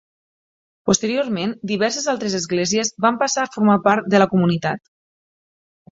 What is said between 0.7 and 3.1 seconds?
Posteriorment, diverses altres esglésies